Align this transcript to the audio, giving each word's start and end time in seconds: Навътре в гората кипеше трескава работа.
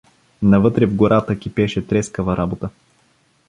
Навътре 0.41 0.85
в 0.85 0.95
гората 0.95 1.39
кипеше 1.39 1.87
трескава 1.87 2.37
работа. 2.37 2.69